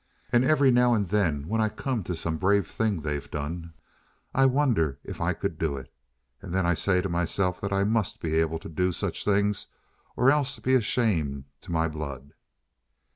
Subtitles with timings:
[0.31, 3.73] And every now and then when I come to some brave thing they've done,
[4.33, 5.93] I wonder if I could do it.
[6.41, 9.23] And then I say to myself that I must be able to do just such
[9.23, 9.67] things
[10.15, 12.33] or else be a shame to my blood.